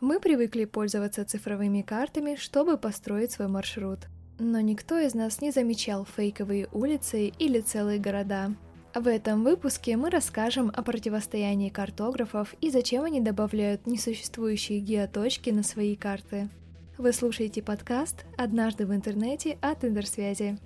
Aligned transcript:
Мы 0.00 0.18
привыкли 0.18 0.64
пользоваться 0.64 1.26
цифровыми 1.26 1.82
картами, 1.82 2.36
чтобы 2.36 2.78
построить 2.78 3.32
свой 3.32 3.48
маршрут. 3.48 3.98
Но 4.38 4.58
никто 4.60 4.98
из 4.98 5.12
нас 5.12 5.42
не 5.42 5.50
замечал 5.50 6.06
фейковые 6.06 6.68
улицы 6.72 7.26
или 7.26 7.60
целые 7.60 7.98
города. 7.98 8.54
В 8.94 9.06
этом 9.06 9.44
выпуске 9.44 9.98
мы 9.98 10.08
расскажем 10.08 10.72
о 10.74 10.82
противостоянии 10.82 11.68
картографов 11.68 12.54
и 12.62 12.70
зачем 12.70 13.04
они 13.04 13.20
добавляют 13.20 13.86
несуществующие 13.86 14.80
геоточки 14.80 15.50
на 15.50 15.62
свои 15.62 15.96
карты. 15.96 16.48
Вы 16.96 17.12
слушаете 17.12 17.62
подкаст 17.62 18.24
«Однажды 18.38 18.86
в 18.86 18.94
интернете» 18.94 19.58
от 19.60 19.84
Интерсвязи. 19.84 20.58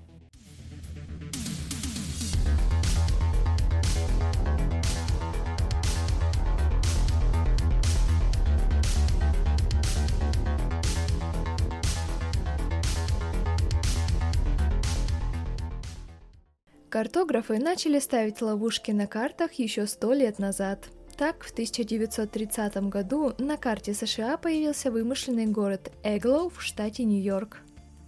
Картографы 16.94 17.58
начали 17.58 17.98
ставить 17.98 18.40
ловушки 18.40 18.92
на 18.92 19.08
картах 19.08 19.54
еще 19.54 19.88
сто 19.88 20.12
лет 20.12 20.38
назад. 20.38 20.90
Так, 21.16 21.42
в 21.42 21.50
1930 21.50 22.76
году 22.88 23.32
на 23.38 23.56
карте 23.56 23.94
США 23.94 24.36
появился 24.36 24.92
вымышленный 24.92 25.46
город 25.46 25.90
Эглоу 26.04 26.50
в 26.50 26.62
штате 26.62 27.02
Нью-Йорк. 27.02 27.62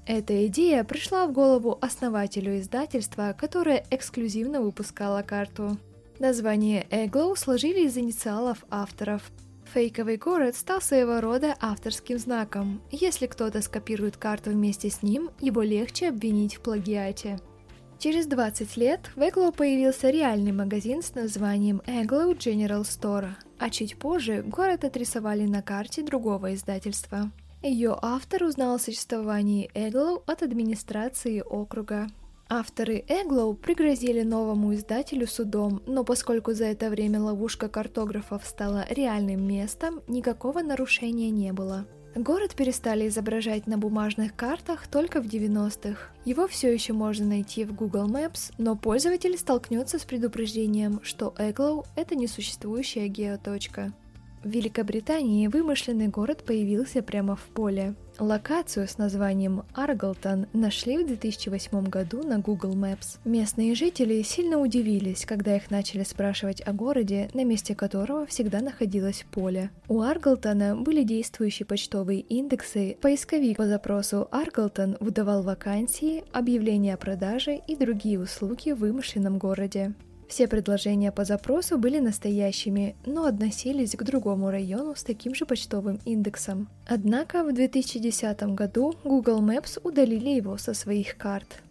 Эта 0.06 0.46
идея 0.46 0.84
пришла 0.84 1.26
в 1.26 1.32
голову 1.32 1.76
основателю 1.80 2.60
издательства, 2.60 3.34
которое 3.36 3.84
эксклюзивно 3.90 4.60
выпускало 4.60 5.22
карту. 5.22 5.78
Название 6.20 6.86
Эглоу 6.88 7.34
сложили 7.34 7.86
из 7.88 7.98
инициалов 7.98 8.64
авторов. 8.70 9.32
Фейковый 9.74 10.16
город 10.16 10.54
стал 10.54 10.80
своего 10.80 11.20
рода 11.20 11.56
авторским 11.60 12.20
знаком. 12.20 12.80
Если 12.92 13.26
кто-то 13.26 13.62
скопирует 13.62 14.16
карту 14.16 14.50
вместе 14.50 14.90
с 14.90 15.02
ним, 15.02 15.30
его 15.40 15.62
легче 15.62 16.10
обвинить 16.10 16.54
в 16.54 16.60
плагиате. 16.60 17.40
Через 17.98 18.26
20 18.26 18.76
лет 18.76 19.10
в 19.16 19.20
Эглоу 19.20 19.52
появился 19.52 20.10
реальный 20.10 20.52
магазин 20.52 21.02
с 21.02 21.14
названием 21.14 21.80
Agloe 21.86 22.34
General 22.34 22.82
Store, 22.82 23.30
а 23.58 23.70
чуть 23.70 23.98
позже 23.98 24.42
город 24.42 24.84
отрисовали 24.84 25.46
на 25.46 25.62
карте 25.62 26.02
другого 26.02 26.54
издательства. 26.54 27.30
Ее 27.62 27.96
автор 28.02 28.44
узнал 28.44 28.74
о 28.74 28.78
существовании 28.78 29.70
Эглоу 29.74 30.22
от 30.26 30.42
администрации 30.42 31.40
округа. 31.40 32.08
Авторы 32.48 33.02
Эглоу 33.08 33.54
пригрозили 33.54 34.22
новому 34.22 34.74
издателю 34.74 35.26
судом, 35.26 35.82
но 35.86 36.04
поскольку 36.04 36.52
за 36.52 36.66
это 36.66 36.90
время 36.90 37.20
ловушка 37.20 37.68
картографов 37.68 38.44
стала 38.44 38.84
реальным 38.90 39.44
местом, 39.48 40.02
никакого 40.06 40.60
нарушения 40.60 41.30
не 41.30 41.52
было. 41.52 41.86
Город 42.16 42.54
перестали 42.54 43.08
изображать 43.08 43.66
на 43.66 43.76
бумажных 43.76 44.34
картах 44.34 44.86
только 44.86 45.20
в 45.20 45.26
90-х. 45.26 46.12
Его 46.24 46.48
все 46.48 46.72
еще 46.72 46.94
можно 46.94 47.26
найти 47.26 47.66
в 47.66 47.74
Google 47.74 48.08
Maps, 48.08 48.54
но 48.56 48.74
пользователь 48.74 49.36
столкнется 49.36 49.98
с 49.98 50.04
предупреждением, 50.06 51.00
что 51.02 51.34
Эглоу— 51.36 51.84
это 51.94 52.14
несуществующая 52.14 53.08
геоточка. 53.08 53.92
В 54.42 54.48
Великобритании 54.48 55.46
вымышленный 55.46 56.08
город 56.08 56.42
появился 56.42 57.02
прямо 57.02 57.36
в 57.36 57.42
поле. 57.42 57.94
Локацию 58.18 58.88
с 58.88 58.96
названием 58.96 59.64
Арглтон 59.74 60.46
нашли 60.54 60.96
в 60.96 61.06
2008 61.06 61.84
году 61.84 62.22
на 62.22 62.38
Google 62.38 62.74
Maps. 62.74 63.18
Местные 63.26 63.74
жители 63.74 64.22
сильно 64.22 64.58
удивились, 64.58 65.26
когда 65.26 65.54
их 65.54 65.70
начали 65.70 66.02
спрашивать 66.02 66.66
о 66.66 66.72
городе, 66.72 67.28
на 67.34 67.44
месте 67.44 67.74
которого 67.74 68.24
всегда 68.24 68.62
находилось 68.62 69.26
поле. 69.30 69.70
У 69.88 70.00
Арглтона 70.00 70.76
были 70.76 71.02
действующие 71.02 71.66
почтовые 71.66 72.20
индексы, 72.20 72.96
поисковик 73.02 73.58
по 73.58 73.66
запросу 73.66 74.28
Арглтон 74.30 74.96
выдавал 75.00 75.42
вакансии, 75.42 76.24
объявления 76.32 76.94
о 76.94 76.98
продаже 76.98 77.60
и 77.66 77.76
другие 77.76 78.18
услуги 78.18 78.70
в 78.70 78.78
вымышленном 78.78 79.36
городе. 79.36 79.92
Все 80.28 80.48
предложения 80.48 81.12
по 81.12 81.24
запросу 81.24 81.78
были 81.78 82.00
настоящими, 82.00 82.96
но 83.06 83.26
относились 83.26 83.94
к 83.94 84.02
другому 84.02 84.50
району 84.50 84.94
с 84.96 85.04
таким 85.04 85.34
же 85.34 85.46
почтовым 85.46 86.00
индексом. 86.04 86.68
Однако 86.86 87.44
в 87.44 87.52
2010 87.52 88.42
году 88.54 88.94
Google 89.04 89.40
Maps 89.40 89.78
удалили 89.82 90.30
его 90.30 90.56
со 90.58 90.74
своих 90.74 91.16
карт. 91.16 91.62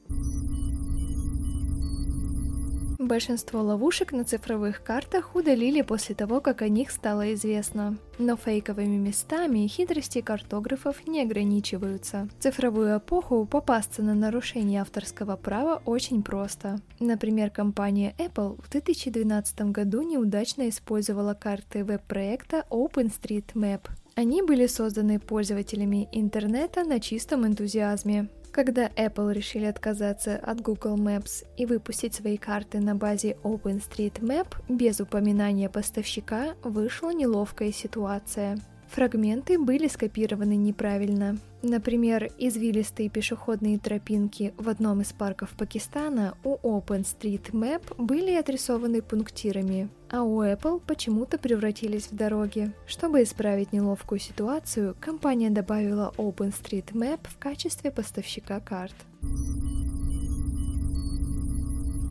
Большинство 3.06 3.62
ловушек 3.62 4.14
на 4.14 4.24
цифровых 4.24 4.84
картах 4.84 5.36
удалили 5.36 5.84
после 5.84 6.16
того, 6.16 6.42
как 6.42 6.64
о 6.64 6.70
них 6.70 6.90
стало 6.90 7.36
известно. 7.36 7.98
Но 8.18 8.36
фейковыми 8.36 8.98
местами 8.98 9.68
хитрости 9.68 10.22
картографов 10.22 11.06
не 11.06 11.22
ограничиваются. 11.22 12.28
В 12.40 12.42
цифровую 12.42 12.98
эпоху 12.98 13.46
попасться 13.46 14.02
на 14.02 14.16
нарушение 14.16 14.82
авторского 14.82 15.36
права 15.36 15.84
очень 15.86 16.24
просто. 16.24 16.80
Например, 17.00 17.52
компания 17.52 18.16
Apple 18.18 18.60
в 18.60 18.72
2012 18.72 19.62
году 19.72 20.02
неудачно 20.02 20.68
использовала 20.68 21.36
карты 21.36 21.84
веб-проекта 21.84 22.66
OpenStreetMap. 22.72 23.82
Они 24.16 24.42
были 24.42 24.66
созданы 24.66 25.20
пользователями 25.20 26.10
интернета 26.12 26.84
на 26.84 27.00
чистом 27.00 27.46
энтузиазме. 27.46 28.30
Когда 28.56 28.88
Apple 28.88 29.34
решили 29.34 29.66
отказаться 29.66 30.38
от 30.38 30.62
Google 30.62 30.96
Maps 30.96 31.46
и 31.58 31.66
выпустить 31.66 32.16
свои 32.16 32.38
карты 32.38 32.80
на 32.80 32.96
базе 32.96 33.36
OpenStreetMap 33.44 34.48
без 34.70 35.02
упоминания 35.02 35.68
поставщика, 35.68 36.56
вышла 36.64 37.10
неловкая 37.10 37.74
ситуация. 37.74 38.58
Фрагменты 38.96 39.60
были 39.60 39.90
скопированы 39.90 40.56
неправильно. 40.56 41.38
Например, 41.62 42.30
извилистые 42.38 43.10
пешеходные 43.10 43.78
тропинки 43.78 44.54
в 44.58 44.70
одном 44.70 45.02
из 45.02 45.12
парков 45.12 45.50
Пакистана 45.58 46.38
у 46.46 46.56
OpenStreetMap 46.56 47.96
были 47.98 48.32
отрисованы 48.36 49.02
пунктирами, 49.02 49.90
а 50.10 50.24
у 50.24 50.42
Apple 50.42 50.82
почему-то 50.88 51.38
превратились 51.38 52.08
в 52.10 52.16
дороги. 52.16 52.72
Чтобы 52.88 53.24
исправить 53.24 53.74
неловкую 53.74 54.20
ситуацию, 54.20 54.96
компания 55.02 55.50
добавила 55.50 56.14
OpenStreetMap 56.16 57.20
в 57.24 57.38
качестве 57.38 57.92
поставщика 57.92 58.62
карт. 58.62 58.96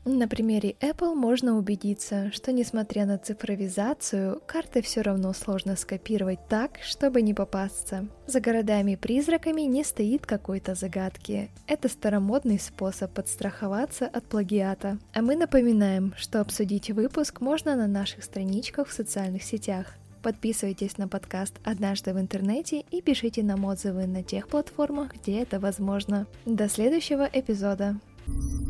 На 0.07 0.29
примере 0.29 0.77
Apple 0.81 1.15
можно 1.15 1.57
убедиться, 1.57 2.31
что 2.33 2.53
несмотря 2.53 3.07
на 3.07 3.17
цифровизацию, 3.17 4.43
карты 4.47 4.83
все 4.83 5.01
равно 5.01 5.33
сложно 5.33 5.77
скопировать 5.77 6.41
так, 6.47 6.79
чтобы 6.83 7.23
не 7.23 7.33
попасться. 7.33 8.07
За 8.27 8.41
городами-призраками 8.41 9.63
не 9.63 9.83
стоит 9.83 10.27
какой-то 10.27 10.75
загадки. 10.75 11.51
Это 11.67 11.89
старомодный 11.89 12.59
способ 12.59 13.13
подстраховаться 13.13 14.07
от 14.07 14.25
плагиата. 14.25 14.99
А 15.15 15.23
мы 15.23 15.37
напоминаем, 15.37 16.13
что 16.19 16.43
обсудить 16.43 16.91
выпуск 16.91 17.41
можно 17.41 17.75
на 17.75 17.87
наших 17.87 18.25
страничках 18.25 18.89
в 18.89 18.93
социальных 18.93 19.43
сетях. 19.43 19.95
Подписывайтесь 20.23 20.99
на 20.99 21.09
подкаст 21.09 21.55
«Однажды 21.65 22.13
в 22.13 22.21
интернете» 22.21 22.85
и 22.91 23.01
пишите 23.01 23.43
нам 23.43 23.65
отзывы 23.65 24.07
на 24.07 24.23
тех 24.23 24.49
платформах, 24.49 25.15
где 25.15 25.41
это 25.41 25.61
возможно. 25.61 26.27
До 26.45 26.69
следующего 26.69 27.27
эпизода! 27.33 27.99
thank 28.27 28.53
you 28.53 28.64